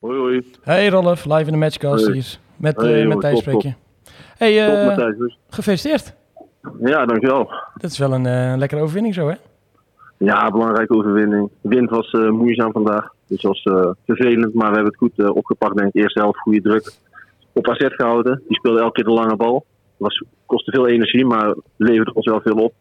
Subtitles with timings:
[0.00, 0.42] Hoi, hoi.
[0.62, 2.14] Hey Rolf, live in de matchcast Hey.
[2.14, 2.38] hier.
[2.56, 3.72] Met, Hey, eh met Thijs spreek je.
[4.36, 5.16] Hey, eh, Matthijs.
[5.18, 5.38] dus.
[5.48, 6.14] gefeliciteerd.
[6.80, 7.50] Ja, dankjewel.
[7.74, 9.34] Dat is wel een eh, lekkere overwinning zo, hè?
[10.18, 11.50] Ja, belangrijke overwinning.
[11.60, 13.14] De wind was moeizaam vandaag.
[13.26, 13.62] Dus was
[14.06, 15.76] vervelend, maar we hebben het goed opgepakt.
[15.76, 15.94] Denk ik.
[16.02, 16.92] Eerste helft goede druk
[17.52, 18.42] op AZ gehouden.
[18.48, 19.64] Die speelde elke keer de lange bal.
[19.96, 22.72] Was, kostte veel energie, maar leverde ons wel veel op.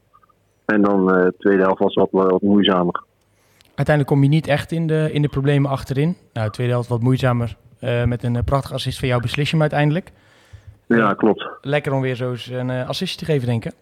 [0.66, 3.04] En dan de tweede helft was wat, wat moeizamer.
[3.76, 6.18] Uiteindelijk kom je niet echt in de, in de problemen achterin.
[6.34, 7.55] Nou, de tweede helft wat moeizamer.
[7.80, 10.12] eh, met een eh, prachtige assist van jou beslist je hem uiteindelijk.
[10.88, 11.48] Ja, klopt.
[11.62, 13.73] Lekker om weer zo eens een eh, assist te geven, denk ik.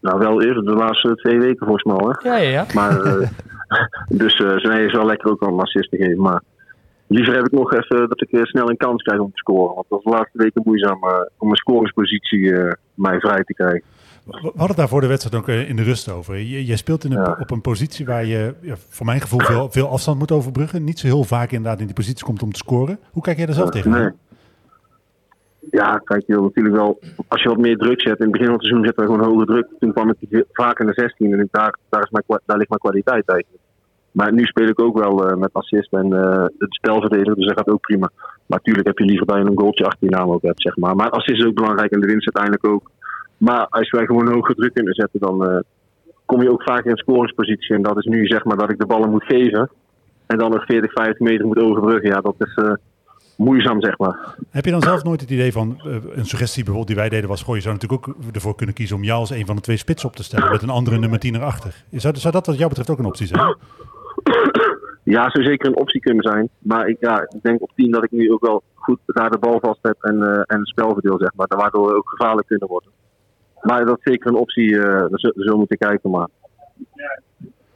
[0.00, 2.08] Nou, wel eerder de laatste twee weken volgens mij al.
[2.08, 2.28] Hè?
[2.28, 2.66] Ja, ja, ja.
[2.74, 2.96] Maar,
[4.22, 6.20] dus eh zijn is wel lekker ook om een assist te geven.
[6.20, 6.42] Maar
[7.06, 9.74] liever heb ik nog even dat ik snel een kans krijg om te scoren.
[9.74, 11.00] Want dat was de laatste weken moeizaam
[11.38, 12.52] om een scoringspositie
[12.94, 13.82] mij vrij te krijgen.
[14.30, 16.36] We we hadden het daar voor de wedstrijd ook eh, in de rust over.
[16.36, 17.36] Je- Jij speelt in een, Ja.
[17.40, 18.54] op een positie waar je,
[18.88, 20.84] voor mijn gevoel, veel, veel afstand moet overbruggen.
[20.84, 22.98] Niet zo heel vaak inderdaad in die positie komt om te scoren.
[23.12, 23.90] Hoe kijk jij daar zelf tegen?
[23.90, 24.10] Nee.
[25.70, 26.98] Ja, kijk, je wil natuurlijk wel.
[27.28, 28.18] Als je wat meer druk zet.
[28.18, 29.66] In het begin van het seizoen zetten we gewoon hoge druk.
[29.78, 32.68] Toen kwam ik vaak in de 16 en ik- daar, daar, is mijn, daar ligt
[32.68, 33.62] mijn kwaliteit eigenlijk.
[34.10, 37.56] Maar nu speel ik ook wel eh, met assist en eh het spelverdediger, dus dat
[37.58, 38.10] gaat ook prima.
[38.46, 40.76] Maar natuurlijk heb je liever dat je een goaltje achter je naam ook hebt, zeg
[40.76, 40.96] maar.
[40.96, 42.90] Maar assist is ook belangrijk en de winst uiteindelijk ook.
[43.40, 45.60] Maar als wij gewoon hoge druk kunnen zetten, dan eh,
[46.24, 47.74] kom je ook vaak in een scoringspositie.
[47.74, 49.70] En dat is nu zeg maar dat ik de ballen moet geven.
[50.26, 52.10] En dan nog 40, 50 meter moet overbruggen.
[52.10, 52.72] Ja, dat is eh,
[53.36, 54.34] moeizaam, zeg maar.
[54.50, 57.28] Heb je dan zelf nooit het idee van, eh, een suggestie bijvoorbeeld die wij deden
[57.28, 59.62] was, goh, je zou natuurlijk ook ervoor kunnen kiezen om jou als een van de
[59.62, 61.84] twee spits op te stellen met een andere nummer 10 erachter.
[61.90, 63.56] Zou, zou dat wat jou betreft ook een optie zijn?
[65.02, 66.48] Ja, zou zeker een optie kunnen zijn.
[66.58, 69.38] Maar ik, ja, ik denk op 10 dat ik nu ook wel goed daar de
[69.38, 71.46] bal vast heb en, eh en het spel verdeel, zeg maar.
[71.48, 72.90] Waardoor we ook gevaarlijk kunnen worden.
[73.62, 76.10] Maar dat is zeker een optie, eh daar zullen we moeten kijken.
[76.10, 76.28] Maar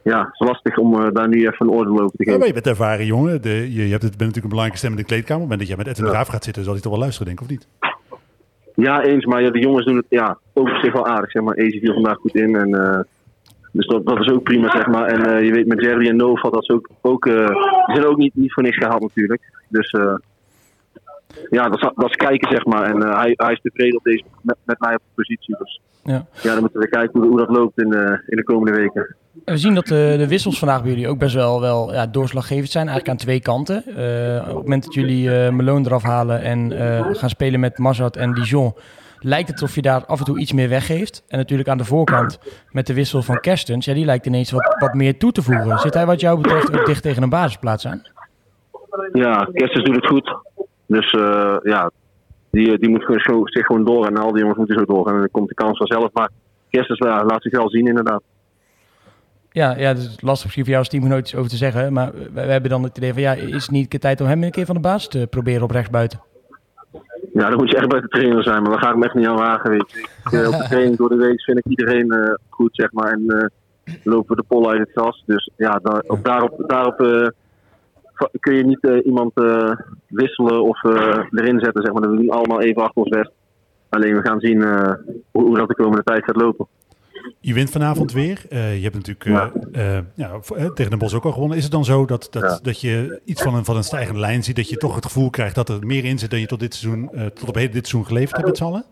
[0.01, 2.37] ja, het is lastig om eh, daar nu even een oordeel over te Ja, geven.
[2.39, 3.41] maar je bent ervaren jongen.
[3.41, 5.43] De, je, je hebt het, bent natuurlijk een belangrijke stem in de kleedkamer.
[5.43, 6.11] Op het moment dat jij met Edwin Ja.
[6.13, 7.67] Graaf gaat zitten, zal hij toch wel luisteren, denk ik, of niet?
[8.75, 9.25] Ja, eens.
[9.25, 11.31] Maar ja, de jongens doen het ja, ook op zich wel aardig.
[11.31, 11.55] Zeg maar.
[11.55, 12.55] Easy viel vandaag goed in.
[12.55, 12.99] En, eh,
[13.71, 15.05] dus dat, dat is ook prima, zeg maar.
[15.07, 18.35] En je weet met Jerry en Nova, dat is ook, ook, die zijn ook niet,
[18.35, 19.41] niet voor niks gehaald natuurlijk.
[19.69, 19.95] Dus
[21.49, 22.83] ja, dat is, dat is kijken, zeg maar.
[22.83, 25.55] En eh, hij, hij is tevreden op deze, met, met mij op de positie.
[25.57, 26.25] Dus Ja.
[26.41, 29.15] ja, dan moeten we kijken hoe, hoe dat loopt in, de in de komende weken.
[29.45, 32.69] We zien dat de, de wissels vandaag bij jullie ook best wel, wel ja, doorslaggevend
[32.69, 32.87] zijn.
[32.87, 33.83] Eigenlijk aan twee kanten.
[33.85, 37.77] Eh, op het moment dat jullie eh Malone eraf halen en eh, gaan spelen met
[37.77, 38.73] Mazat en Dijon...
[39.19, 41.23] lijkt het alsof je daar af en toe iets meer weggeeft.
[41.27, 42.39] En natuurlijk aan de voorkant
[42.71, 43.85] met de wissel van Kerstens...
[43.85, 45.79] Ja, die lijkt ineens wat, wat meer toe te voegen.
[45.79, 48.01] Zit hij wat jou betreft ook dicht tegen een basisplaats aan?
[49.13, 50.37] Ja, Kerstens doet het goed.
[50.87, 51.91] Dus eh, ja,
[52.51, 54.05] die, die moet gewoon, zo- zich gewoon door.
[54.05, 55.07] En al die jongens moeten zo door.
[55.07, 56.09] En dan komt de kans vanzelf.
[56.13, 56.29] Maar
[56.69, 58.21] Kerstens ja, laat zich wel zien, inderdaad.
[59.51, 61.93] Ja, ja, het is lastig misschien voor jou als teamgenoot iets over te zeggen.
[61.93, 63.21] Maar we, we hebben dan het idee van...
[63.21, 65.27] ja, is het niet een keer tijd om hem een keer van de basis te
[65.29, 66.21] proberen op rechtsbuiten?
[67.33, 69.13] Ja, dan moet je echt bij de trainer zijn, maar daar ga ik me echt
[69.13, 69.69] niet aan wagen.
[69.69, 69.99] Weet je.
[69.99, 73.11] Ik, eh, op de training door de week vind ik iedereen eh, goed, zeg maar.
[73.11, 75.23] En eh, lopen we de pollen uit het gras.
[75.25, 77.27] Dus ja, daar, op, daarop, daarop eh,
[78.39, 79.71] kun je niet eh, iemand eh,
[80.07, 82.09] wisselen of eh, erin zetten, zeg maar.
[82.09, 83.31] We doen allemaal even achter ons best.
[83.89, 84.63] Alleen we gaan zien
[85.31, 86.67] hoe, hoe dat de komende tijd gaat lopen.
[87.39, 88.45] Je wint vanavond weer.
[88.49, 89.51] Je hebt natuurlijk
[90.15, 90.39] ja,
[90.73, 91.57] tegen Den Bosch ook al gewonnen.
[91.57, 92.59] Is het dan zo dat, dat, Ja.
[92.61, 94.55] dat je iets van een, van een stijgende lijn ziet?
[94.55, 96.73] Dat je toch het gevoel krijgt dat er meer in zit dan je tot, dit
[96.73, 98.83] seizoen, tot op heden dit seizoen geleverd hebt met z'n allen?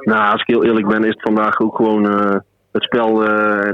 [0.00, 2.04] Nou, als ik heel eerlijk ben, is het vandaag ook gewoon
[2.70, 3.24] het spel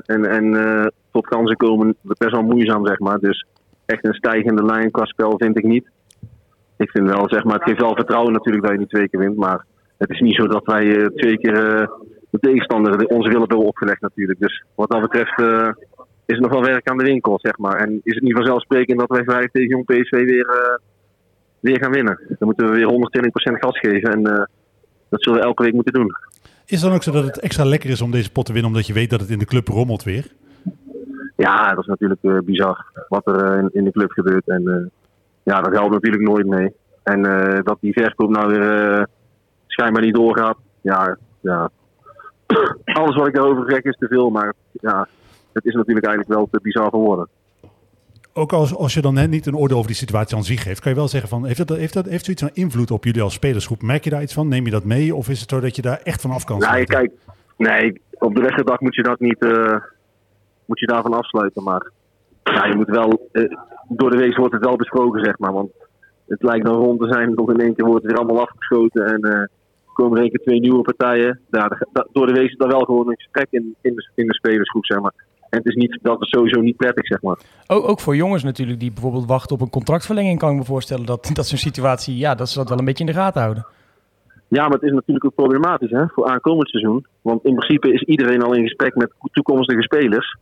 [0.02, 3.18] en, en tot kansen komen best wel moeizaam, zeg maar.
[3.18, 3.46] Dus
[3.86, 5.88] echt een stijgende lijn qua spel vind ik niet.
[6.76, 9.20] Ik vind wel, zeg maar, het geeft wel vertrouwen natuurlijk dat je niet twee keer
[9.20, 9.36] wint.
[9.36, 9.64] Maar
[9.98, 11.88] het is niet zo dat wij eh, twee keer eh,
[12.30, 14.38] de tegenstander de- onze willen hebben opgelegd natuurlijk.
[14.40, 15.68] Dus wat dat betreft eh,
[16.26, 17.76] is er nog wel werk aan de winkel, zeg maar.
[17.80, 20.80] En is het niet vanzelfsprekend dat wij vijf tegen Jong PSV weer,
[21.60, 22.20] weer gaan winnen.
[22.28, 22.88] Dan moeten we weer
[23.54, 24.22] 120% gas geven en
[25.08, 26.10] dat zullen we elke week moeten doen.
[26.66, 28.86] Is dan ook zo dat het extra lekker is om deze pot te winnen, omdat
[28.86, 30.26] je weet dat het in de club rommelt weer?
[31.36, 34.48] Ja, dat is natuurlijk eh, bizar wat er eh, in, in de club gebeurt.
[34.48, 34.86] En eh,
[35.42, 36.74] ja, dat helpt natuurlijk nooit mee.
[37.02, 37.22] En
[37.62, 39.06] dat die verkoop nou weer
[39.66, 40.56] schijnbaar niet doorgaat.
[40.80, 41.70] Ja, ja.
[42.84, 45.08] Alles wat ik daarover zeg is te veel, maar ja,
[45.52, 47.28] het is natuurlijk eigenlijk wel te bizar voor woorden.
[48.32, 50.80] Ook als, als je dan hè, niet een oordeel over die situatie aan zich geeft,
[50.80, 53.22] kan je wel zeggen van, heeft dat, heeft dat heeft zoiets van invloed op jullie
[53.22, 53.82] als spelersgroep?
[53.82, 54.48] Merk je daar iets van?
[54.48, 55.14] Neem je dat mee?
[55.14, 57.10] Of is het zo dat je daar echt van af kan Nee, kijk,
[57.56, 59.38] nee, op de wedstrijddag moet je dat niet,
[60.66, 61.62] moet je daarvan afsluiten.
[61.62, 61.90] Maar
[62.42, 63.44] ja, je moet wel, eh,
[63.88, 65.52] door de week wordt het wel besproken, zeg maar.
[65.52, 65.70] Want
[66.26, 69.06] het lijkt dan rond te zijn, toch in één keer wordt het weer allemaal afgeschoten.
[69.06, 69.46] En eh,
[69.92, 71.40] komen er één keer twee nieuwe partijen.
[71.50, 74.26] Ja, da- door de week is er wel gewoon een gesprek in, in, de, in
[74.26, 75.12] de spelersgroep, zeg maar.
[75.50, 77.38] En het is niet, dat is sowieso niet prettig, zeg maar.
[77.66, 81.06] Ook, ook voor jongens natuurlijk die bijvoorbeeld wachten op een contractverlenging, kan ik me voorstellen
[81.06, 83.66] dat, dat zo'n situatie, ja, dat ze dat wel een beetje in de gaten houden.
[84.48, 87.06] Ja, maar het is natuurlijk ook problematisch hè, voor aankomend seizoen.
[87.22, 90.36] Want in principe is iedereen al in gesprek met toekomstige spelers.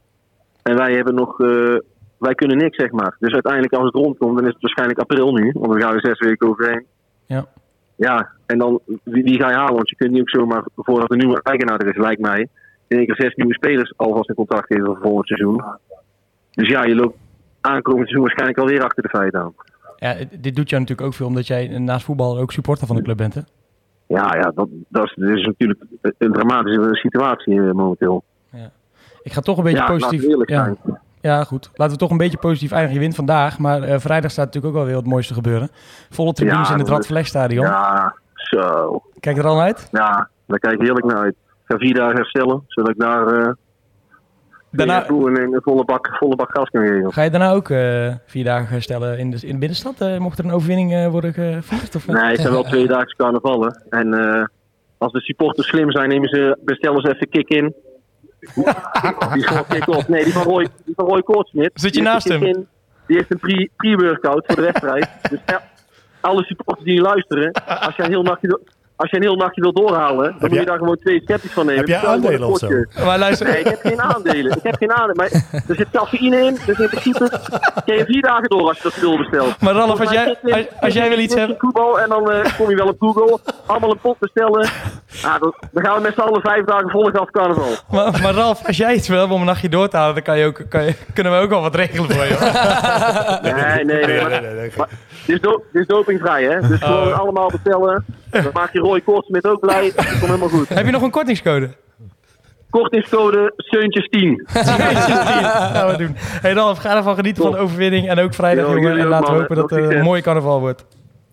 [0.64, 1.76] En wij hebben nog, eh,
[2.18, 3.16] wij kunnen niks, zeg maar.
[3.18, 5.50] Dus uiteindelijk als het rondkomt, dan is het waarschijnlijk april nu.
[5.52, 6.84] Want dan gaan we zes weken overheen.
[7.26, 7.46] Ja.
[7.96, 9.74] Ja, en dan, wie, wie ga je halen?
[9.74, 12.48] Want je kunt niet ook zomaar, voordat de nieuwe eigenaar er is, lijkt mij,
[12.86, 15.64] in één keer zes nieuwe spelers alvast in contact geven voor volgend seizoen.
[16.50, 17.16] Dus ja, je loopt
[17.60, 19.54] aankomend seizoen waarschijnlijk alweer achter de feiten aan.
[19.96, 23.02] Ja, dit doet jou natuurlijk ook veel omdat jij naast voetbal ook supporter van de
[23.02, 23.40] club bent, hè?
[24.06, 25.80] Ja, ja dat, dat, is, dat is natuurlijk
[26.18, 28.24] een dramatische situatie eh, momenteel.
[29.24, 30.24] Ik ga toch een beetje Ja, positief.
[30.46, 30.74] ja.
[31.20, 31.70] ja, goed.
[31.74, 32.94] Laten we toch een beetje positief eindigen.
[32.94, 35.70] Je wint vandaag, maar eh, vrijdag staat natuurlijk ook wel weer wat moois te gebeuren.
[36.10, 37.66] Volle tribunes Ja, in het Radverlegstadion.
[37.66, 39.02] Ja, zo.
[39.20, 39.88] Kijk er al uit.
[39.92, 41.32] Ja, daar kijk ik heerlijk naar uit.
[41.34, 43.52] Ik ga vier dagen herstellen, zodat ik daar eh
[44.70, 47.12] Daarna, toe een, volle, bak, volle bak gas kan geven.
[47.12, 50.18] ga je daarna ook eh, vier dagen herstellen in de, in de binnenstad?
[50.18, 51.94] Mocht er een overwinning worden gevierd?
[51.94, 52.06] Of?
[52.08, 53.82] Nee, het zijn wel twee dagen carnavallen.
[53.90, 54.14] En
[54.98, 57.28] als de supporters slim zijn, nemen ze, bestellen ze even
[58.54, 60.04] die.
[60.08, 61.70] Nee, die van Roy, die van Roy Koortsmit.
[61.74, 62.40] Zit je naast hem?
[63.06, 65.08] Die heeft een pre- pre-workout voor de wedstrijd.
[65.30, 65.62] Dus ja,
[66.20, 68.60] alle supporters die luisteren, als een heel nachtje, do-
[69.04, 71.66] als je een heel nachtje wil doorhalen, dan moet je daar gewoon twee skeptisch van
[71.66, 71.80] nemen.
[71.80, 72.68] Heb jij aandelen of zo?
[73.04, 74.52] Maar luister, Nee, ik heb geen aandelen.
[74.56, 75.16] Ik heb geen aandelen.
[75.16, 75.30] Maar
[75.68, 76.58] er zit cafeïne in.
[76.66, 77.30] Dus in principe
[77.84, 79.60] kun je vier dagen door als je dat spul bestelt.
[79.60, 80.36] maar Ralf, als jij,
[80.80, 81.56] als, jij wil iets hebben...
[81.58, 83.38] Voetbal en dan eh, kom je wel op Google.
[83.66, 84.68] Allemaal een pot bestellen.
[85.06, 87.72] Ja, dan, dan gaan we met z'n allen vijf dagen volgen af carnaval.
[87.90, 90.38] Maar, maar Ralf, als jij iets wil om een nachtje door te halen, dan kan
[90.38, 92.36] je ook, kan je, kunnen we ook wel wat regelen voor je.
[93.42, 94.06] Nee, nee, nee.
[94.06, 94.72] Nee, nee, nee, nee.
[94.76, 94.88] maar
[95.26, 96.60] Dit is, do dit is dopingvrij, hè?
[96.68, 97.18] Dus gewoon Oh.
[97.18, 98.04] allemaal bestellen.
[98.42, 99.92] Dan maak je Roy Koortsmit ook blij.
[99.96, 100.68] Dat komt helemaal goed.
[100.68, 101.68] Heb je nog een kortingscode?
[102.70, 104.42] Kortingscode Seuntjes 10.
[104.48, 106.12] gaan we doen.
[106.16, 108.08] Hey Ralf, ga ervan genieten van de overwinning.
[108.08, 108.98] En ook vrijdag, Jo, jongen.
[108.98, 110.84] En laten we hopen dat het een mooie carnaval wordt.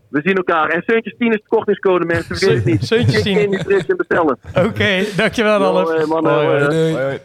[0.10, 0.70] We zien elkaar.
[0.70, 2.36] En Seuntjes 10 is de kortingscode, mensen.
[2.38, 2.86] Vergeet het niet.
[2.86, 3.34] Seuntjes 10.
[3.34, 4.38] Klik in die fris en bestellen.
[4.66, 6.00] Oké, dankjewel Ralf.
[6.00, 6.60] Jo, mannen, Hoi, hoi.
[6.60, 6.92] Doei.
[6.94, 7.20] Hoi, hoi.